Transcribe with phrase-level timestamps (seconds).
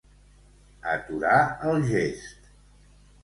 [0.93, 1.35] Aturar
[1.73, 2.49] el gest.